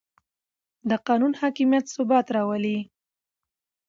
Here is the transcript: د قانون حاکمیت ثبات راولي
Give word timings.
د 0.89 0.91
قانون 1.07 1.33
حاکمیت 1.41 1.85
ثبات 1.95 2.27
راولي 2.35 2.79